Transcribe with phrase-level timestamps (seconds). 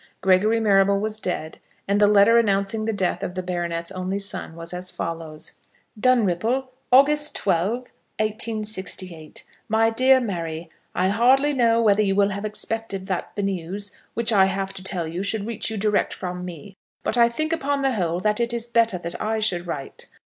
[0.21, 4.55] Gregory Marrable was dead, and the letter announcing the death of the baronet's only son
[4.55, 5.51] was as follows:
[5.95, 7.71] Dunripple, August 12,
[8.17, 9.43] 1868.
[9.69, 14.33] MY DEAR MARY, I hardly know whether you will have expected that the news which
[14.33, 17.83] I have to tell you should reach you direct from me; but I think, upon
[17.83, 20.07] the whole, that it is better that I should write.